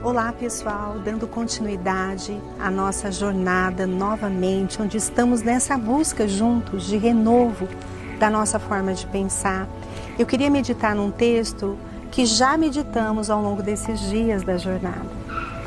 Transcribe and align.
Olá 0.00 0.32
pessoal, 0.32 1.00
dando 1.04 1.26
continuidade 1.26 2.40
à 2.60 2.70
nossa 2.70 3.10
jornada 3.10 3.84
novamente, 3.84 4.80
onde 4.80 4.96
estamos 4.96 5.42
nessa 5.42 5.76
busca 5.76 6.28
juntos 6.28 6.86
de 6.86 6.96
renovo 6.96 7.68
da 8.16 8.30
nossa 8.30 8.60
forma 8.60 8.94
de 8.94 9.04
pensar. 9.08 9.68
Eu 10.16 10.24
queria 10.24 10.48
meditar 10.48 10.94
num 10.94 11.10
texto 11.10 11.76
que 12.12 12.24
já 12.24 12.56
meditamos 12.56 13.28
ao 13.28 13.42
longo 13.42 13.60
desses 13.60 13.98
dias 13.98 14.44
da 14.44 14.56
jornada, 14.56 15.10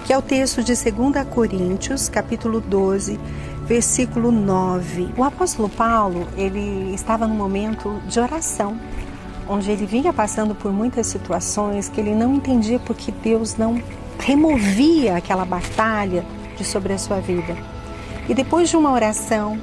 que 0.06 0.14
é 0.14 0.18
o 0.18 0.22
texto 0.22 0.64
de 0.64 0.74
2 0.76 1.28
Coríntios, 1.30 2.08
capítulo 2.08 2.62
12, 2.62 3.20
versículo 3.66 4.32
9. 4.32 5.10
O 5.18 5.26
apóstolo 5.26 5.68
Paulo, 5.68 6.26
ele 6.38 6.94
estava 6.96 7.28
num 7.28 7.36
momento 7.36 8.02
de 8.08 8.18
oração, 8.18 8.80
onde 9.48 9.70
ele 9.70 9.86
vinha 9.86 10.14
passando 10.14 10.56
por 10.56 10.72
muitas 10.72 11.08
situações 11.08 11.90
que 11.90 12.00
ele 12.00 12.16
não 12.16 12.34
entendia 12.34 12.80
porque 12.80 13.12
Deus 13.12 13.58
não 13.58 13.78
removia 14.22 15.18
aquela 15.18 15.44
batalha 15.44 16.24
de 16.56 16.64
sobre 16.64 16.94
a 16.94 16.98
sua 16.98 17.20
vida. 17.20 17.58
E 18.30 18.34
depois 18.34 18.70
de 18.70 18.78
uma 18.78 18.92
oração, 18.92 19.60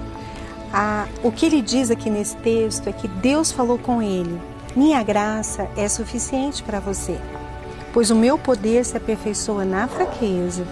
a, 0.72 1.06
o 1.22 1.30
que 1.32 1.46
ele 1.46 1.62
diz 1.62 1.90
aqui 1.90 2.10
nesse 2.10 2.36
texto 2.36 2.88
é 2.88 2.92
que 2.92 3.08
Deus 3.08 3.52
falou 3.52 3.78
com 3.78 4.02
ele: 4.02 4.40
Minha 4.76 5.02
graça 5.02 5.68
é 5.76 5.88
suficiente 5.88 6.62
para 6.62 6.80
você, 6.80 7.18
pois 7.92 8.10
o 8.10 8.16
meu 8.16 8.36
poder 8.36 8.84
se 8.84 8.96
aperfeiçoa 8.96 9.64
na 9.64 9.86
fraqueza. 9.86 10.66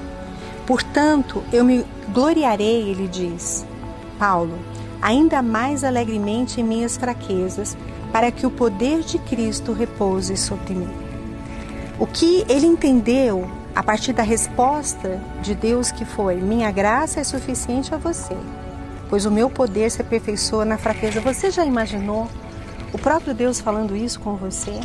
Portanto, 0.66 1.44
eu 1.52 1.64
me 1.64 1.86
gloriarei, 2.12 2.90
ele 2.90 3.06
diz, 3.06 3.64
Paulo, 4.18 4.58
ainda 5.00 5.40
mais 5.40 5.84
alegremente 5.84 6.60
em 6.60 6.64
minhas 6.64 6.96
fraquezas, 6.96 7.76
para 8.12 8.32
que 8.32 8.44
o 8.44 8.50
poder 8.50 9.02
de 9.02 9.18
Cristo 9.20 9.72
repouse 9.72 10.36
sobre 10.36 10.74
mim. 10.74 10.90
O 12.00 12.06
que 12.06 12.44
ele 12.48 12.66
entendeu 12.66 13.48
a 13.76 13.82
partir 13.82 14.14
da 14.14 14.22
resposta 14.22 15.20
de 15.42 15.54
Deus 15.54 15.92
que 15.92 16.06
foi: 16.06 16.36
Minha 16.36 16.70
graça 16.70 17.20
é 17.20 17.24
suficiente 17.24 17.94
a 17.94 17.98
você, 17.98 18.34
pois 19.10 19.26
o 19.26 19.30
meu 19.30 19.50
poder 19.50 19.90
se 19.90 20.00
aperfeiçoa 20.00 20.64
na 20.64 20.78
fraqueza. 20.78 21.20
Você 21.20 21.50
já 21.50 21.62
imaginou 21.62 22.26
o 22.90 22.98
próprio 22.98 23.34
Deus 23.34 23.60
falando 23.60 23.94
isso 23.94 24.18
com 24.18 24.34
você? 24.34 24.80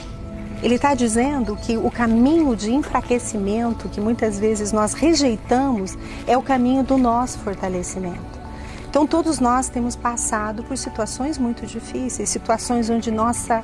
Ele 0.62 0.76
está 0.76 0.94
dizendo 0.94 1.56
que 1.56 1.78
o 1.78 1.90
caminho 1.90 2.54
de 2.54 2.72
enfraquecimento 2.72 3.88
que 3.88 4.02
muitas 4.02 4.38
vezes 4.38 4.74
nós 4.74 4.94
rejeitamos 4.94 5.98
é 6.28 6.38
o 6.38 6.44
caminho 6.44 6.84
do 6.84 6.98
nosso 6.98 7.40
fortalecimento. 7.40 8.42
Então, 8.88 9.08
todos 9.08 9.40
nós 9.40 9.70
temos 9.70 9.96
passado 9.96 10.64
por 10.64 10.78
situações 10.78 11.38
muito 11.38 11.66
difíceis, 11.66 12.28
situações 12.30 12.90
onde 12.90 13.10
nossas 13.10 13.64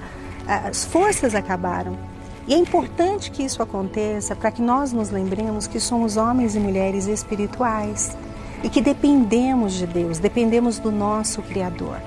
forças 0.89 1.36
acabaram. 1.36 1.98
E 2.48 2.53
é 2.53 2.58
importante 2.58 3.30
que 3.30 3.44
isso 3.44 3.62
aconteça 3.62 4.34
para 4.34 4.52
que 4.52 4.62
nós 4.62 4.94
nos 4.94 5.09
lembremos 5.09 5.67
que 5.67 5.81
somos 5.81 6.16
homens 6.16 6.56
e 6.56 6.59
mulheres 6.59 7.06
espirituais 7.06 8.16
e 8.64 8.70
que 8.70 8.80
dependemos 8.80 9.73
de 9.73 9.86
Deus, 9.86 10.17
dependemos 10.17 10.80
do 10.80 10.89
nosso 10.89 11.42
Criador. 11.42 11.98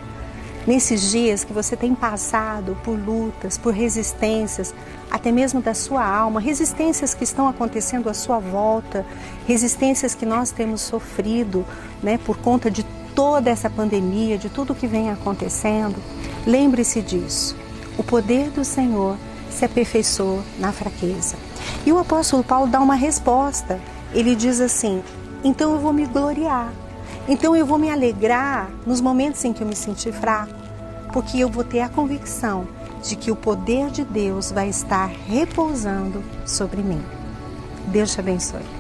Nesses 0.67 1.11
dias 1.11 1.45
que 1.45 1.53
você 1.53 1.77
tem 1.77 1.95
passado 1.95 2.75
por 2.83 2.99
lutas, 2.99 3.59
por 3.59 3.75
resistências, 3.75 4.75
até 5.11 5.31
mesmo 5.31 5.61
da 5.61 5.75
sua 5.75 6.07
alma, 6.07 6.41
resistências 6.41 7.13
que 7.13 7.25
estão 7.25 7.47
acontecendo 7.47 8.09
à 8.09 8.15
sua 8.15 8.39
volta, 8.39 9.05
resistências 9.47 10.15
que 10.15 10.25
nós 10.25 10.51
temos 10.51 10.81
sofrido, 10.81 11.67
né, 12.03 12.19
por 12.25 12.39
conta 12.39 12.71
de 12.71 12.83
toda 13.15 13.51
essa 13.51 13.69
pandemia, 13.69 14.39
de 14.39 14.49
tudo 14.49 14.75
que 14.75 14.87
vem 14.87 15.11
acontecendo, 15.11 15.97
lembre-se 16.47 17.03
disso. 17.03 17.55
O 17.99 18.03
poder 18.03 18.51
do 18.51 18.65
Senhor 18.65 19.17
se 19.51 19.65
aperfeiçoa 19.65 20.43
na 20.59 20.73
fraqueza. 20.73 21.37
E 21.85 21.93
o 21.93 21.99
apóstolo 21.99 22.43
Paulo 22.45 22.67
dá 22.67 22.81
uma 22.81 22.95
resposta. 22.95 23.81
Ele 24.13 24.35
diz 24.35 24.61
assim: 24.61 25.03
então 25.43 25.73
eu 25.73 25.79
vou 25.79 25.93
me 25.93 26.07
gloriar. 26.07 26.73
Então 27.29 27.57
eu 27.57 27.65
vou 27.65 27.79
me 27.79 27.91
alegrar 27.91 28.71
nos 28.87 29.01
momentos 29.01 29.45
em 29.45 29.53
que 29.53 29.63
eu 29.63 29.67
me 29.67 29.77
sentir 29.77 30.13
fraco, 30.13 30.53
porque 31.13 31.39
eu 31.39 31.49
vou 31.49 31.65
ter 31.65 31.81
a 31.81 31.89
convicção 31.89 32.67
de 33.03 33.17
que 33.17 33.31
o 33.31 33.37
poder 33.37 33.91
de 33.91 34.05
Deus 34.05 34.51
vai 34.51 34.69
estar 34.69 35.07
repousando 35.07 36.23
sobre 36.45 36.83
mim. 36.83 37.03
Deus 37.87 38.13
te 38.13 38.21
abençoe. 38.21 38.80